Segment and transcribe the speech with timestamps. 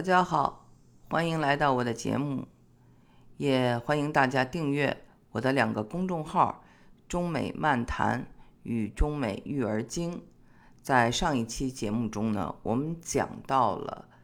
[0.00, 0.66] 大家好，
[1.10, 2.48] 欢迎来到我的节目，
[3.36, 6.64] 也欢迎大家订阅我的两个公众号
[7.06, 8.26] “中美漫谈”
[8.64, 10.24] 与“中美育儿经”。
[10.80, 14.08] 在上一期节目中呢，我们讲到了《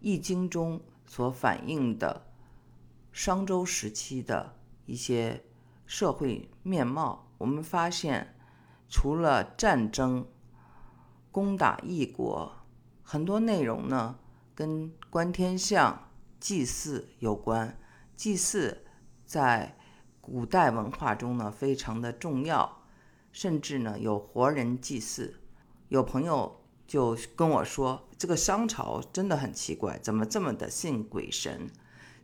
[0.00, 2.28] 易经》中所反映的
[3.10, 4.54] 商周时期的
[4.86, 5.42] 一些
[5.86, 7.26] 社会面貌。
[7.38, 8.36] 我们发现，
[8.88, 10.24] 除了战争、
[11.32, 12.52] 攻打异国，
[13.02, 14.20] 很多内容呢
[14.58, 16.10] 跟观天象、
[16.40, 17.78] 祭祀有关。
[18.16, 18.84] 祭祀
[19.24, 19.78] 在
[20.20, 22.82] 古代文化中呢非常的重要，
[23.30, 25.38] 甚至呢有活人祭祀。
[25.90, 31.70] 有朋友就跟我说，这个商朝真的很奇怪，怎么这么的信鬼神？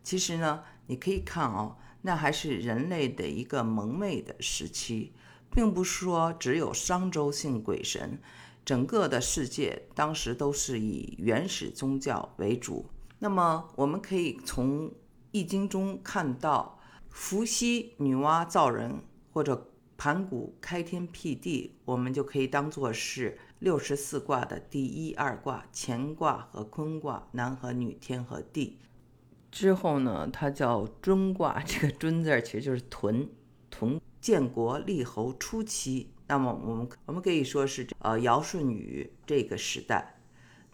[0.03, 5.13] 其实呢，你可以看哦，那还是人类的一个蒙昧的时期，
[5.53, 8.21] 并不是说只有商周信鬼神，
[8.65, 12.87] 整个的世界当时都是以原始宗教为主。
[13.19, 14.89] 那么，我们可以从
[15.33, 16.79] 《易经》中看到，
[17.11, 23.39] 伏羲女娲造人，或者盘古开天辟地，我们就可以当做是。
[23.61, 28.79] 六十四卦的第一二卦乾卦和坤卦，男和女，天和地。
[29.51, 31.63] 之后呢，它叫尊卦。
[31.63, 33.27] 这个尊字其实就是屯，
[33.71, 36.11] 屯建国立侯初期。
[36.27, 40.21] 那么我们我们可以说是呃尧舜禹这个时代。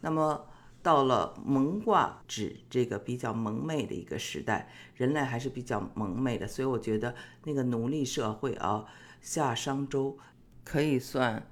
[0.01, 0.47] 那么
[0.83, 6.47] 到了蒙卦，指这个比较蒙昧的一个时代，人类还是比较蒙昧的。
[6.47, 8.87] 所以我觉得那个奴隶社会啊，
[9.21, 10.19] 夏商周
[10.65, 11.47] 可以算。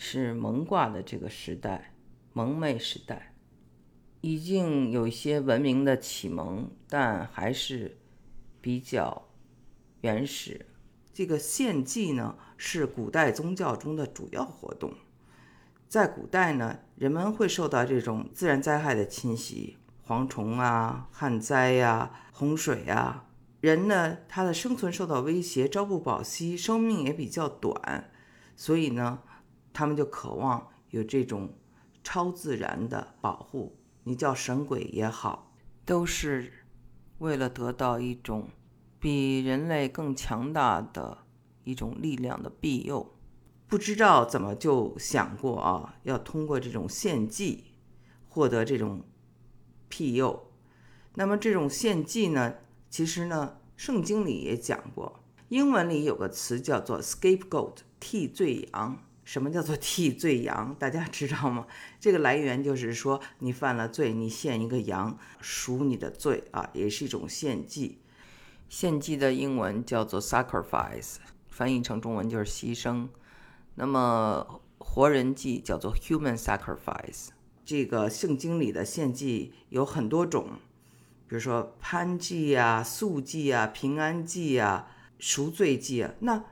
[0.00, 1.92] 是蒙卦的这个时代，
[2.32, 3.34] 蒙昧时代，
[4.20, 7.98] 已经有一些文明的启蒙，但还是
[8.60, 9.28] 比较
[10.02, 10.66] 原始。
[11.18, 14.94] 这个献祭呢，是古代宗教中的主要活动。
[15.88, 23.24] 在古代呢，人们会受到这种自然灾害的侵袭，蝗虫啊、旱灾呀、洪水啊，
[23.60, 28.12] 人呢，他的生存受到威胁，朝不保夕，生命也比较短，
[28.54, 29.18] 所以呢。
[29.72, 31.52] 他们就渴望有这种
[32.04, 35.52] 超自然的保护，你叫神鬼也好，
[35.84, 36.64] 都是
[37.18, 38.48] 为了得到一种
[38.98, 41.18] 比人类更强大的
[41.64, 43.14] 一种力量的庇佑。
[43.66, 47.64] 不知道怎么就想过啊，要通过这种献祭
[48.28, 49.04] 获得这种
[49.88, 50.50] 庇佑。
[51.14, 52.54] 那么这种献祭呢，
[52.88, 59.04] 其实呢，圣经里也讲过，英文里有个词叫做 scapegoat，替罪羊。
[59.24, 60.74] 什么叫做替罪羊？
[60.78, 61.66] 大家知道吗？
[62.00, 67.98] 这个来源就是说，你犯了罪，你献一个羊赎你的罪啊，也是一种献祭。
[68.68, 71.16] 献祭的英文叫做 sacrifice，
[71.48, 73.08] 翻译成中文就是牺牲。
[73.74, 77.28] 那么活人祭叫做 human sacrifice。
[77.64, 80.52] 这个圣经里的献祭有很多种，
[81.26, 86.14] 比如说潘祭啊、素祭啊、平安祭啊、赎罪祭啊。
[86.20, 86.44] 那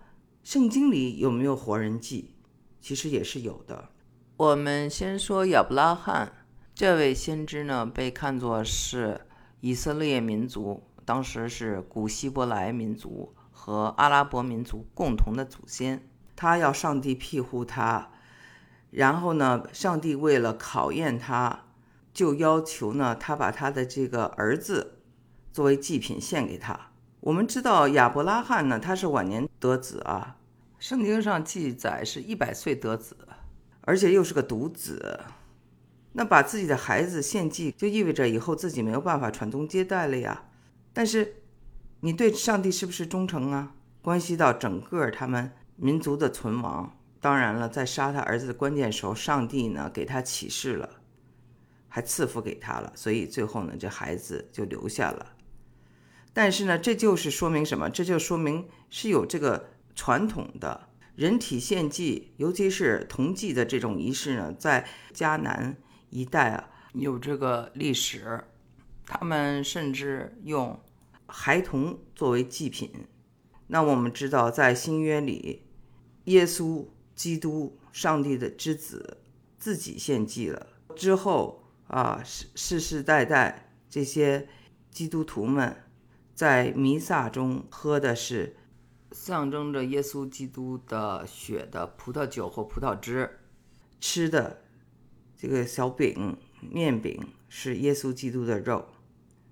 [0.44, 2.34] 圣经里有没有活人祭？
[2.80, 3.88] 其实也是有的。
[4.36, 6.32] 我们先说亚伯拉罕
[6.74, 9.22] 这位先知呢，被看作是
[9.60, 16.06] 以色列民族，当时是古希伯来民族和阿拉伯民族共同的祖先。
[16.34, 18.10] 他要上帝庇护他，
[18.90, 21.64] 然后呢，上帝为了考验他，
[22.12, 24.98] 就要求呢，他把他的这个儿子
[25.50, 26.90] 作为祭品献给他。
[27.20, 30.36] 我们知道亚伯拉罕呢，他是晚年得子啊。
[30.78, 33.16] 圣经上记载是一百岁得子，
[33.80, 35.20] 而且又是个独子，
[36.12, 40.44] 那把自己的孩子献祭，就意味着以后自己没有办法传宗接代了呀。
[40.96, 41.42] 但是，
[42.00, 43.74] 你对上帝是不是忠诚啊？
[44.00, 46.98] 关系到整个他们民族的存亡。
[47.20, 50.88] 当然了，在杀他儿子的关键时候，上帝呢给他启示了，
[51.86, 55.34] 还赐福给他了，所以最后呢，这孩子就留下了。
[56.32, 57.90] 但是呢，这就是说明什么？
[57.90, 59.68] 这就说明是有这个。
[59.98, 65.74] 传统的人体献祭，尤其是铜祭的这种仪式呢，在迦南
[66.10, 68.44] 一带啊有这个历史。
[69.06, 70.78] 他们甚至用
[71.26, 72.90] 孩童作为祭品。
[73.68, 75.62] 那我们知道，在新约里，
[76.24, 79.18] 耶稣基督，上帝的之子，
[79.58, 84.48] 自己献祭了之后啊，世世世代代这些
[84.90, 85.76] 基督徒们
[86.34, 88.56] 在弥撒中喝的是。
[89.12, 93.38] 象征着耶稣基督的血的葡萄酒或葡萄汁，
[93.98, 94.62] 吃的
[95.34, 98.84] 这个小饼面饼是耶稣基督的肉，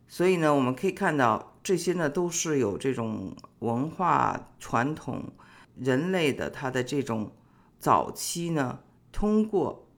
[0.07, 5.33] 所以呢，我们可以看到这些呢都是有这种文化传统，
[5.75, 7.33] 人类的他的这种
[7.79, 8.81] 早期呢，
[9.11, 9.89] 通过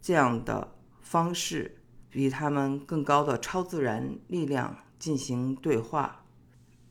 [0.00, 6.24] 这样的方式比他们更高的超自然力量进行对话。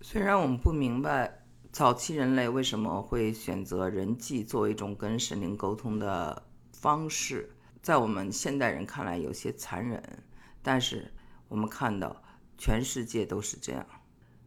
[0.01, 10.23] 虽然我们不明白早期人类为什么会选择人际作为一种跟神灵沟通的方式，在我们现代人看来有些残忍，
[10.61, 11.11] 但是
[11.47, 12.21] 我们看到
[12.59, 13.85] 全世界都是这样，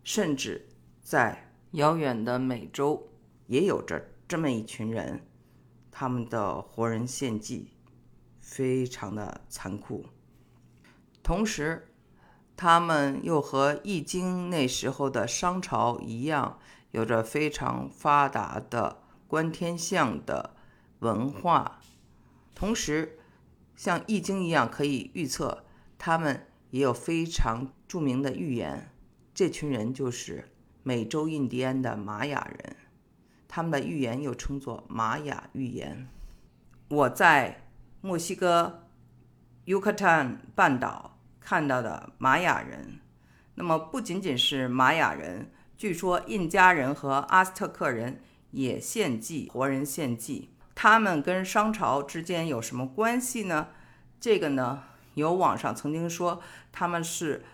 [0.03, 0.69] 甚至
[1.01, 3.09] 在遥远的美洲
[3.47, 5.23] 也有着这么一群人，
[5.91, 7.73] 他们的活人献祭
[8.41, 10.07] 非常的残酷。
[11.23, 11.89] 同时，
[12.57, 16.59] 他们又和《易经》那时候的商朝一样，
[16.91, 20.55] 有着非常发达的观天象的
[20.99, 21.81] 文化。
[22.55, 23.19] 同时，
[23.77, 25.65] 像《易经》一样可以预测，
[25.97, 28.92] 他们也有非常著名的预言。
[29.43, 30.49] 这群人就是
[30.85, 32.77] 美洲印第安的玛雅人，
[33.49, 36.07] 他们的预言又称作玛雅预言。
[36.87, 37.67] 我在
[38.03, 38.85] 墨西哥
[39.65, 41.19] 尤卡坦半岛。
[41.41, 43.01] 看到的玛雅人，
[43.57, 48.23] 那么不仅仅是玛雅人，据说印加人和阿斯特克人
[48.53, 50.51] 也献祭活人献祭。
[50.77, 53.71] 他们跟商朝之间有什么关系呢？
[54.21, 54.85] 这个呢，
[55.15, 56.41] 有网上曾经说
[56.71, 57.45] 他们是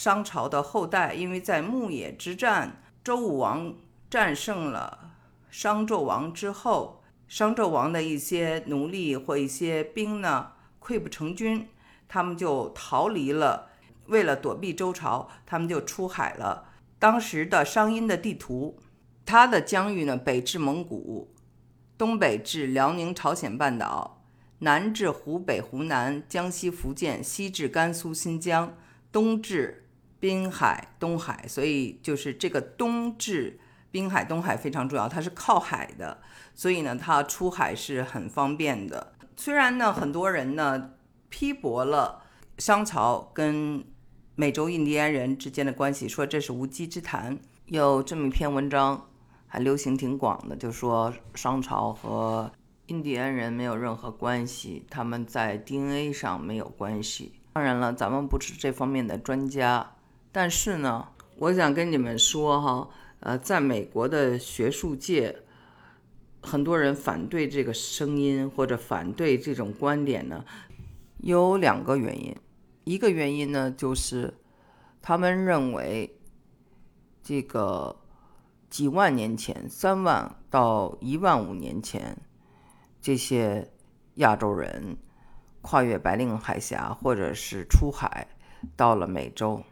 [0.00, 3.74] 商朝的后代，因为在牧野之战，周武王
[4.08, 5.10] 战胜了
[5.50, 11.66] 商纣王之后，商纣王的一些奴隶或一些兵呢，溃不成军。
[12.06, 13.70] 他们就逃离了，
[14.06, 16.68] 为了躲避周朝，他们就出海了。
[17.00, 18.78] 当时的商殷的地图，
[19.26, 21.34] 它的疆域呢，北至蒙古，
[21.98, 24.22] 东北至辽宁朝鲜半岛，
[24.60, 28.76] 南至湖北、湖南、江西、福建，西至甘肃、新疆，
[29.10, 29.86] 东至
[30.20, 31.44] 滨海、东海。
[31.48, 33.58] 所以就是这个东至
[33.90, 36.20] 滨海、东海非常重要，它是靠海的，
[36.54, 39.14] 所以呢，它出海是很方便的。
[39.36, 40.90] 虽然呢，很多人呢。
[41.30, 42.22] 批驳了
[42.56, 43.84] 商朝跟
[44.34, 47.38] 美洲印第安人之间的关系，说这是无稽之谈。
[47.66, 49.08] 有这么一篇文章，
[49.46, 52.50] 还流行挺广的，就说商朝和
[52.86, 57.34] 印第安人没有任何关系，他们在 DNA 上没有关系。
[57.52, 59.96] 当然了，咱们不是这方面的专家，
[60.30, 62.88] 但是呢，我想跟你们说哈，
[63.20, 65.42] 呃，在美国的学术界，
[66.42, 70.44] 很多人反对这个声音或者反对这种观点呢。
[71.18, 72.36] 有两个原因，
[72.84, 74.34] 一个原因呢，就是
[75.02, 76.16] 他们认为
[77.22, 77.96] 这个
[78.70, 82.16] 几万年前，三万到一万五年前，
[83.00, 83.72] 这些
[84.14, 84.96] 亚洲人
[85.60, 88.28] 跨越白令海峡，或者是出海
[88.76, 89.62] 到了美洲，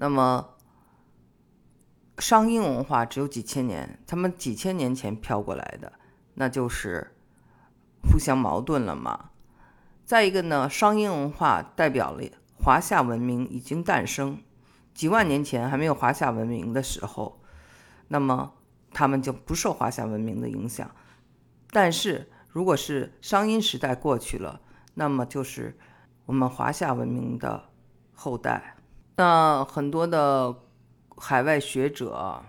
[0.00, 0.54] 那么
[2.18, 5.92] 商英文化只有几千年，他们几千年前飘过来的，
[6.34, 7.14] 那就是
[8.02, 9.28] 互相矛盾了嘛。
[10.06, 12.24] 再一个呢，商殷文化代表了
[12.56, 14.42] 华夏文明已经诞生，
[14.94, 17.42] 几万年前还没有华夏文明的时候，
[18.08, 18.54] 那么
[18.92, 20.90] 他们就不受华夏文明的影响。
[21.70, 24.62] 但是如果是商殷时代过去了，
[24.94, 25.78] 那么就是
[26.24, 27.68] 我们华夏文明的
[28.14, 28.76] 后代。
[29.20, 30.54] 那很多的
[31.18, 32.42] 海外学者，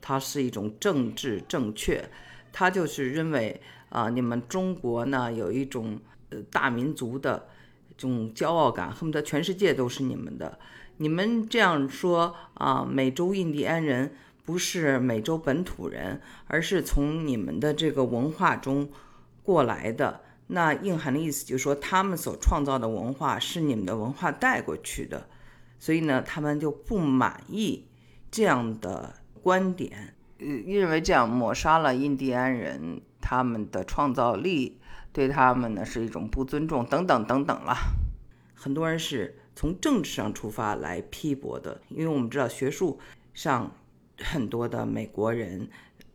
[0.00, 2.08] 他是一种政治正确，
[2.50, 3.60] 他就是认为
[3.90, 6.00] 啊，你们中国呢有一种。
[6.30, 7.48] 呃，大民族的
[7.96, 10.58] 这种骄傲感，恨不得全世界都是你们的。
[10.98, 18.90] 你们这样说啊，美洲印第安人不是美洲本土人，而是从你们的这个文化中
[19.42, 20.20] 过来的。
[20.48, 25.26] 那硬含的意思就是说，他们所创造的文化是你们的文化带过去的。
[25.78, 27.86] 所以呢，他们就不满意
[28.30, 34.80] 这样的观点，呃，认为这样抹杀了印第安人他们的创造力。
[35.10, 37.74] 对他们呢是一种不尊重，等等等等了。
[38.54, 43.00] 很多人是从政治上出发来批驳的，因为我们知道学术
[43.34, 43.72] 上
[44.18, 45.68] 很多的美国人、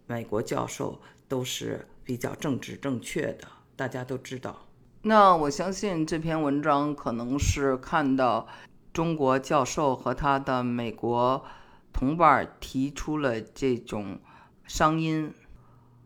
[0.06, 4.68] 美国教授都是比较政治正确的，大家都知道。
[5.02, 8.48] 那我相信这篇文章可能是看到
[8.94, 11.44] 中国教授和他的美国
[11.92, 14.20] 同伴提出了这种
[14.64, 15.34] 声音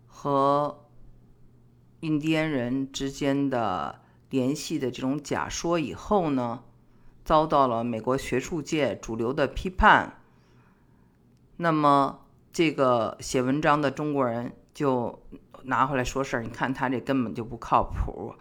[0.08, 0.84] 和。
[2.01, 6.63] 印第安人之间的联系的这种假说以后呢，
[7.25, 10.22] 遭到了美国学术界主流的批判。
[11.56, 12.20] 那么，
[12.53, 15.24] 这个写文章的中国人就
[15.63, 18.36] 拿回来说事儿，你看他这根本就不靠谱，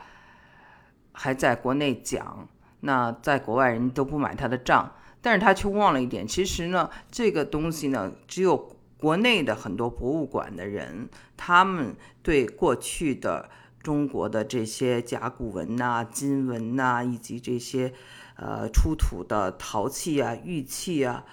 [1.12, 2.46] 还在国内讲，
[2.80, 4.92] 那在国外人都不买他的账。
[5.20, 8.72] 但是他却忘了一点，其实呢，这个东西呢，只有。
[8.98, 13.50] 国内的很多博物馆的人，他们对过去的
[13.82, 17.92] 中国的这些甲骨文呐、金文呐，以及这些
[18.36, 21.26] 呃出土的陶器啊、玉器啊、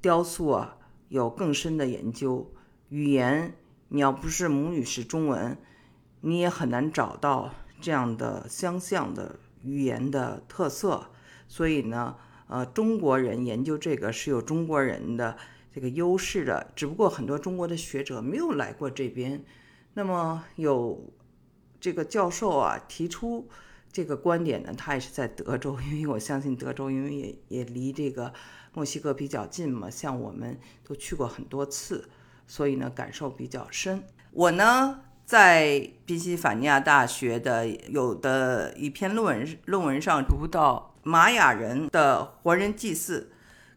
[0.00, 0.78] 雕塑啊，
[1.10, 2.50] 有更深的研究。
[2.88, 3.54] 语言，
[3.88, 5.58] 你要不是母语是中文，
[6.22, 7.50] 你也很难找到
[7.82, 11.10] 这样的相像的语言的特色。
[11.48, 12.16] 所以呢，
[12.46, 15.36] 呃，中国人研究这个是有中国人的
[15.72, 16.70] 这个优势的。
[16.76, 19.44] 只不过很多中国的学者没有来过这边，
[19.94, 21.12] 那么有。
[21.80, 23.46] 这个教授啊提出
[23.92, 28.32] 这个观点呢，他也是在德州，因为我相信德州，因为也也离这个
[28.72, 32.08] 墨西哥比较近嘛，像我们都去过很多次，
[32.46, 34.02] 所以呢感受比较深。
[34.30, 43.32] 我呢在宾夕法尼亚大学的有的一篇论文论文上读到玛雅人的活人祭祀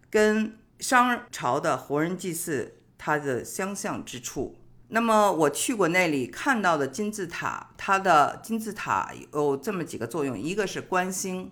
[0.09, 4.57] 跟商朝的活人祭祀它的相像之处。
[4.89, 11.51] 那么我去过那里看到的金字塔，它的金字塔有这么几个作用：一个是观星，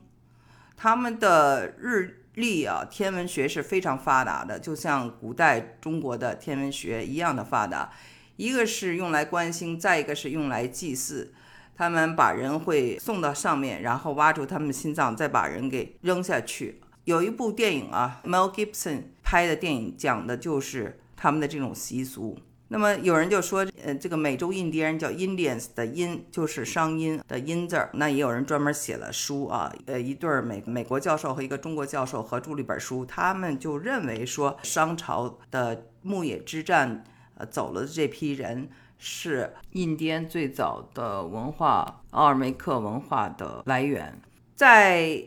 [0.78, 7.90] 他们的日历啊，天文学是非常发达的，就像古代中国的天文学一样的发达；
[8.36, 11.34] 一个是用来观星，再一个是用来祭祀。
[11.78, 16.82] 他们把人会送到上面，然后挖出他们的心脏，再把人给扔下去。
[17.04, 22.38] 有一部电影啊，Mel Gibson 拍的电影，讲的就是他们的这种习俗。
[22.70, 27.92] 那么有人就说，呃，这个美洲印第安人叫 Indians 的音就是商音的音字儿。
[27.94, 37.04] 那也有人专门写了书啊，呃，一对美美国教授和一个中国教授合著了一本书，他们就认为说，商朝的牧野之战，
[37.36, 44.22] 呃，走了的这批人是印第安最早的文化奥尔梅克文化的来源，
[44.56, 45.24] 在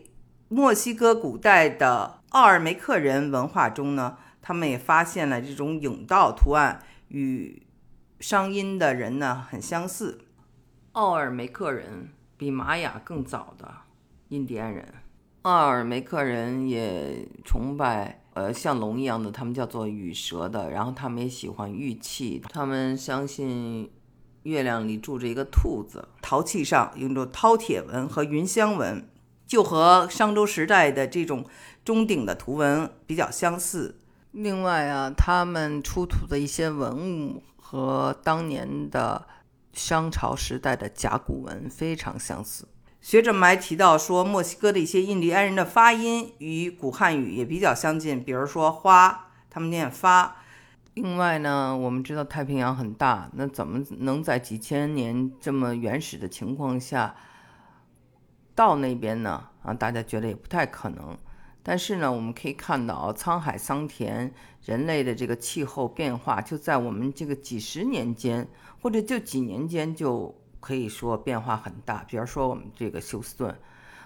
[0.48, 6.82] 墨西哥古代的奥尔梅克人文化中呢，他们也发现了这种甬道图案。
[7.08, 7.62] 与
[8.20, 10.26] 商音的人呢很相似，
[10.92, 13.66] 奥尔梅克人比玛雅更早的
[14.28, 14.86] 印第安人。
[15.42, 20.70] 奥尔梅克人也崇拜呃像龙一样的，他们叫做羽蛇的。
[20.70, 23.90] 然后他们也喜欢玉器，他们相信
[24.44, 26.08] 月亮里住着一个兔子。
[26.22, 29.08] 陶器上用着饕餮纹和云香纹，
[29.46, 31.44] 就和商周时代的这种
[31.84, 33.98] 钟鼎的图文比较相似。
[34.30, 39.26] 另外啊，他们出土的一些文物和当年的
[39.72, 42.68] 商朝时代的甲骨文非常相似。
[43.00, 50.36] 学者们还提到说，墨西哥的一些印第安人的发音与古汉语也比较相近，比如说“花”，他们念“发”。
[50.94, 57.14] 另外呢，我们知道太平洋很大，那怎么能在几千年这么原始的情况下
[58.54, 59.48] 到那边呢？
[59.62, 61.16] 啊，大家觉得也不太可能。
[61.62, 64.32] 但是呢，我们可以看到沧海桑田，
[64.64, 68.48] 人类的这个气候变化就在我们这个几十年间，
[68.82, 72.04] 或者就几年间就可以说变化很大。
[72.08, 73.58] 比如说我们这个休斯顿，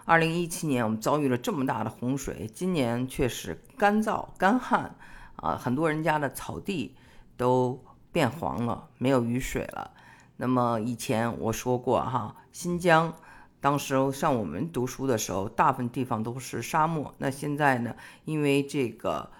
[0.04, 4.94] 二零一七年我们遭遇了这么大的洪水，今年却是干燥干旱，
[5.36, 6.96] 啊，很多人家的草地
[7.36, 9.92] 都变黄了，没有雨水了。
[10.36, 13.14] 那么以前我说过哈，新疆。
[13.60, 17.14] 当时像我们读书的时候，大部分地方都是沙漠。
[17.18, 17.94] 那现在呢？
[18.24, 19.30] 因为这个，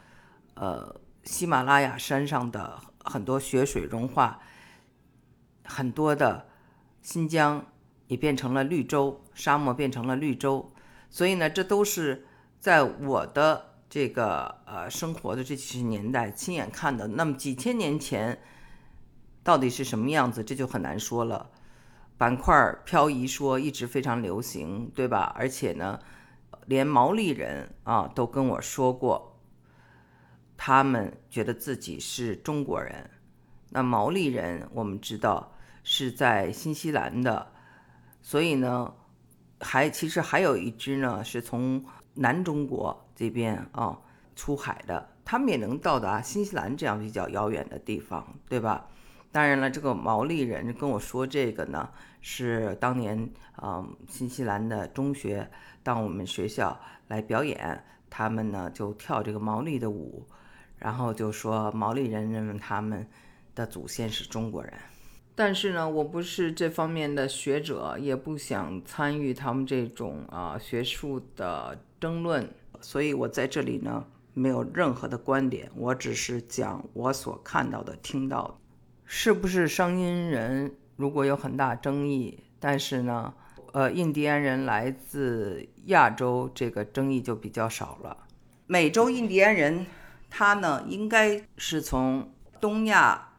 [0.54, 4.38] 呃，喜马拉雅山上的很多雪水融化，
[5.64, 6.46] 很多的
[7.02, 7.66] 新疆
[8.06, 10.72] 也变成了绿洲，沙漠变成了绿洲。
[11.10, 12.26] 所以呢，这都是
[12.58, 17.06] 在我的这个呃生活的这几十年代亲眼看的。
[17.08, 18.40] 那么几千年前
[19.42, 21.50] 到底是什么样子，这就很难说了。
[22.16, 25.34] 板块漂移说一直非常流行，对吧？
[25.36, 25.98] 而且呢，
[26.66, 29.40] 连毛利人啊都跟我说过，
[30.56, 33.10] 他们觉得自己是中国人。
[33.70, 35.51] 那毛利人我们知道
[35.82, 37.50] 是在新西兰的，
[38.20, 38.92] 所以呢，
[39.60, 41.84] 还其实还有一支呢是从
[42.14, 43.98] 南中国这边啊
[44.36, 48.86] 出海的，他们也能到达新西兰这样比较遥远的地方，对吧？
[49.30, 51.88] 当然了，这个毛利人跟我说这个呢。
[52.24, 55.50] 是当年啊，新西兰的中学
[55.82, 60.24] 到我们学校来表演，他们呢就跳这个毛利的舞，
[60.78, 63.04] 然后就说毛利人认为他们
[63.56, 64.72] 的祖先是中国人。
[65.34, 72.48] 但是呢，我不是这方面的学者，也不想参与他们这种啊学术的争论，
[72.80, 78.54] 所以我在这里呢没有任何的观点，我只是讲我所看到的、听到的，
[79.04, 80.74] 是不是声音人？
[80.96, 83.32] 如果有很大争议，但是呢，
[83.72, 88.16] 呃，印第安人来自亚洲，这个争议就比较少了。
[88.66, 89.86] 美洲印第安人，
[90.28, 93.30] 他呢应该是从东亚、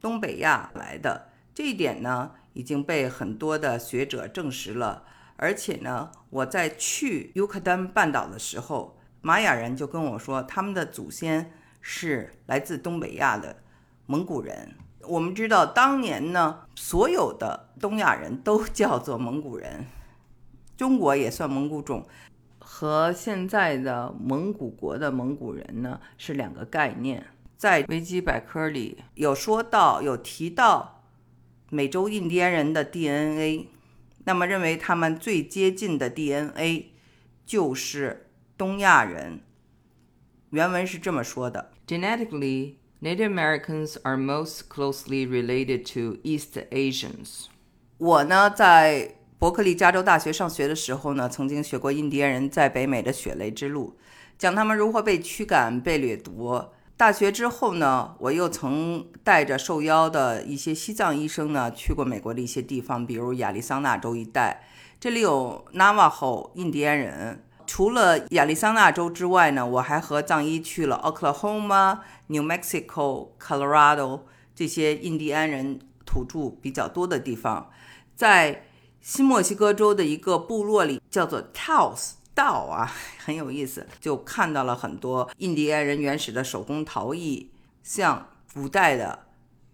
[0.00, 1.29] 东北亚来的，
[1.60, 5.02] 这一点呢已经被很多的学者证实了。
[5.36, 11.52] 而且呢，我在去尤克丹半岛的时候，玛雅人就跟我说，他们的祖先
[11.82, 13.58] 是来自东北亚的
[14.06, 14.74] 蒙古人。
[15.02, 19.84] 我们知道，当年呢，所有的东亚人都 叫做蒙古人，
[20.78, 22.06] 中国也算蒙古种，
[22.58, 27.26] 和现在的蒙古国的蒙古人呢是两个概念。
[27.58, 30.99] 在维基百科里有说到，有提到
[31.70, 33.68] 美洲印第安人的 DNA。
[34.24, 36.90] 那么认为他们最接近的 DNA
[37.46, 38.26] 就是
[38.58, 39.40] 东亚人。
[40.50, 47.46] 原文是这么说的：Genetically, Native Americans are most closely related to East Asians。
[47.96, 53.96] 我呢，在伯克利加州大学上学的时候呢，曾经学过印第安人在北美的血泪之路，
[54.36, 56.74] 讲他们如何被驱赶、被掠夺。
[57.00, 64.68] 大学之后呢，我又曾带着受邀的一些西藏医生呢，去过美国的一些地方，比如亚利桑那州一带，
[65.00, 67.42] 这里有 Navajo 印第安人。
[67.66, 74.20] 除了亚利桑那州之外呢，我还和藏医去了 Oklahoma、New Mexico、Colorado
[74.54, 77.70] 这些印第安人土著比较多的地方，
[78.14, 78.66] 在
[79.00, 82.19] 新墨西哥州的一个部落里，叫做 Taos。
[82.40, 82.90] 道啊，
[83.22, 87.50] 很有意思，就看到了很多印第安人原始的手工陶艺，
[87.82, 89.26] 像古代的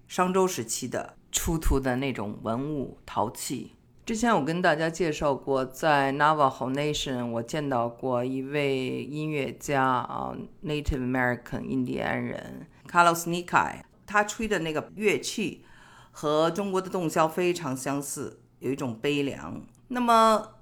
[0.09, 3.73] 商周时期的出土的那种文物陶器。
[4.05, 15.65] 之前我跟大家介绍过，在 Navajo Nation，我见到过一位音乐家啊，Native American 印第安人 Carlos Nikai，他吹的那个乐器
[16.11, 19.63] 和中国的洞箫非常相似，有一种悲凉。
[19.89, 20.56] 那么。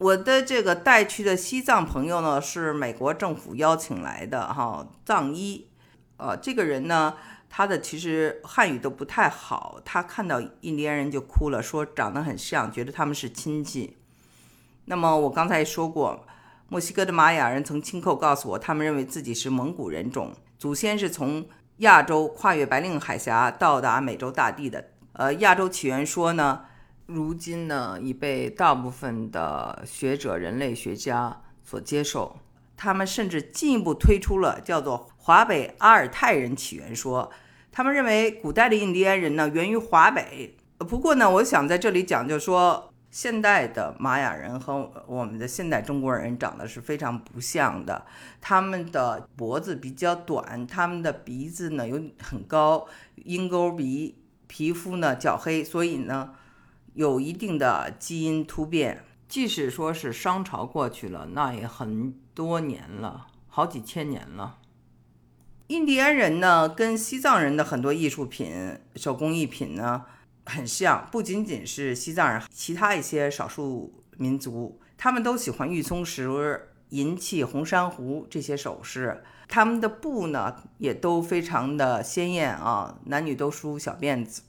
[0.00, 5.68] 我的这个带去的西藏朋友呢，是美国政府邀请来的哈藏医，
[6.16, 7.14] 呃，这个人呢，
[7.50, 13.98] 他的其实汉语都不太好，他看到印第安人就哭了，说长得很像，觉得他们是亲戚。
[14.86, 16.24] 那么我刚才说过，
[16.70, 21.46] 墨西哥的玛雅人曾亲口告诉我，他们认为自己是蒙古人种，祖先是从
[21.78, 24.92] 亚洲跨越白令海峡到达美洲大地的。
[25.12, 26.64] 呃，亚洲起源说呢。
[27.12, 32.36] 如今呢，已被大部分的学者、人类学家所接受。
[32.76, 37.30] 他们甚至进一步推出了叫做华北阿尔泰人起源说。
[37.70, 40.56] 他们认为古代的印第安人呢，源于华北。
[40.78, 48.06] 不过呢，我想在这里讲，就是说，现代的玛雅人和我们的现代中国人长得是非常不像的。
[48.40, 56.30] 他们的脖子比较短，他们的鼻子呢有很高，鹰钩鼻，皮肤呢较黑，所以呢。
[57.00, 64.58] 有一定的基因突变，即使说是商朝过去了，那也很多年了，好几千年了。
[65.68, 70.04] 印第安人呢，跟西藏人的很多艺术品、手工艺品呢
[70.44, 79.24] 很像，不仅仅是西藏人，其他一些少数民族，他们都喜欢玉松石、银器、红珊瑚这些首饰。
[79.48, 84.42] 他们的布呢，也都非常的鲜艳啊，男女都梳小辫子。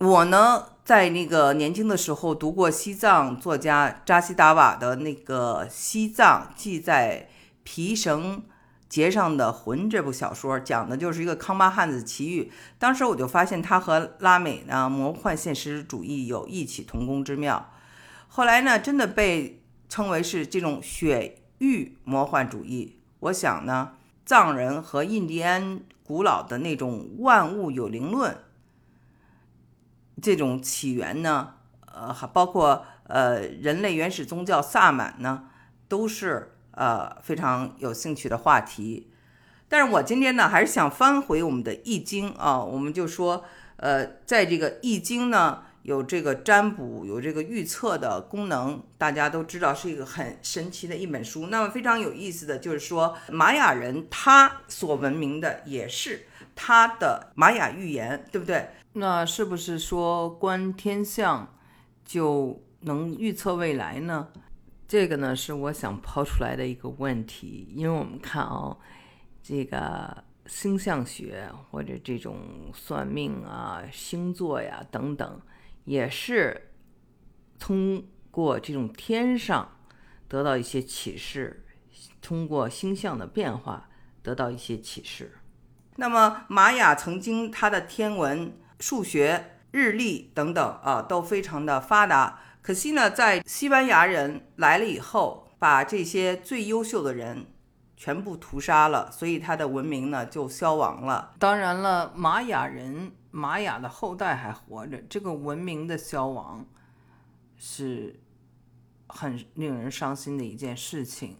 [0.00, 7.30] 我呢，在那个年轻的时候读过西藏作家扎西达瓦的那个《西藏系在
[7.62, 8.42] 皮绳
[8.86, 12.52] 结上的魂》这部小说，讲的就是一个康巴汉子奇遇。
[12.78, 17.70] 当时我就发现他和拉美呢魔幻现实主义有异曲同工之妙。
[18.28, 22.98] 后来呢，真的被称为是这种雪域魔幻主义。
[23.20, 23.92] 我想呢，
[24.26, 28.36] 藏人和印第安古老的那种万物有灵论。
[30.22, 31.54] 这种起源呢，
[31.92, 35.44] 呃，还包括呃人类原始宗教萨满呢，
[35.88, 39.10] 都是呃非常有兴趣的话题。
[39.68, 43.44] 但是我今天呢，还是想翻回我们的易经啊，我们就说，
[43.76, 51.48] 呃，在这个易经呢，有这个占卜、有这个预测的功能，大家都知道是一个很神奇的一本书。
[51.48, 58.68] 那么非常有意思的就是说，玛雅人他所闻名的也是他的玛雅预言，对不对？
[58.92, 61.56] 那是不是说观天象
[62.04, 64.28] 就能预测未来呢？
[64.86, 68.76] 这个呢是我想抛出来的一个问题，因为我们看啊，
[69.42, 72.38] 这个星象学或者这种
[72.72, 75.40] 算命啊、星座呀等等，
[75.84, 76.70] 也是
[77.58, 79.76] 通过这种天上
[80.28, 81.64] 得到一些启示，
[82.20, 83.88] 通过星象的变化
[84.22, 85.38] 得到一些启示。
[85.96, 88.56] 那么玛雅曾经它的天文。
[88.80, 92.40] 数学、日历等等啊，都非常的发达。
[92.60, 97.46] 可惜呢，在西班牙人来了以后，把这些最优秀的人
[97.96, 101.32] 全部屠杀了，所以他的文明呢就消亡了。
[101.38, 106.66] 当然了，玛雅人玛雅的后代还活着，这个文明的消亡
[107.56, 108.20] 是
[109.06, 111.38] 很令人伤心的一件事情。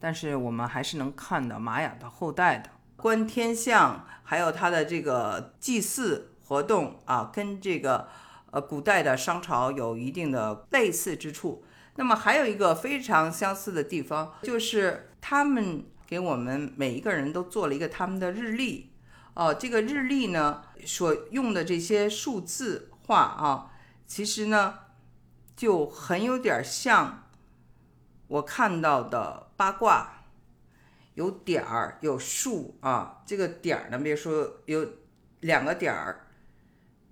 [0.00, 8.08] 但是我们还是能看到玛雅的后代的观天象，还有它的这个祭祀活动啊，跟这个
[8.50, 11.64] 呃古代的商朝有一定的类似之处。
[11.96, 18.92] 那么还有一个非常相似的地方，就是他们给我们每一个人都做了一个他们的日历。
[19.34, 23.70] 哦，这个日历呢，所用的这些数字化啊，
[24.06, 24.78] 其实呢，
[25.54, 27.24] 就很有点像
[28.28, 30.22] 我看到的八卦，
[31.16, 33.22] 有点儿，有数啊。
[33.26, 34.88] 这个点儿呢，比如说有
[35.40, 36.22] 两个点儿。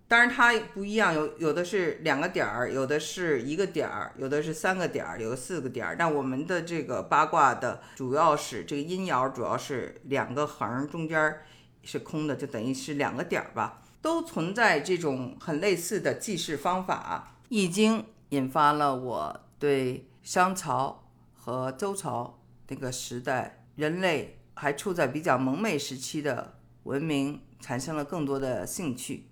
[0.07, 5.97] 当然它不一样，有有的是两个点儿，有的是一个点儿，有的是三个点儿，有四个点儿。
[5.99, 11.41] 那我们的这个八卦的主要是这个阴爻，主要是两个横，中间
[11.83, 13.83] 是空的，就等于是两个点儿吧。
[14.03, 17.39] 都存在这种很类似的记事方法。
[17.49, 22.39] 易经引发了我对商朝和周朝
[22.69, 29.29] 那个时代，人类还处在比较蒙昧时期的文明，产生了更多的兴趣。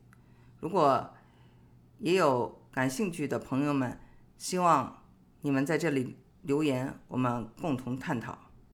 [0.60, 1.14] 如果
[1.98, 4.00] 也有感兴趣的朋友们，
[4.36, 5.04] 希望
[5.42, 8.38] 你们在这里留言，我们共同探讨。